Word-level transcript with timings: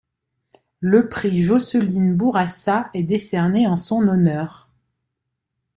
Le 0.79 1.09
Prix 1.09 1.43
Jocelyne-Bourassa 1.43 2.89
est 2.95 3.03
décerné 3.03 3.67
en 3.67 3.75
son 3.75 4.07
honneur. 4.07 4.71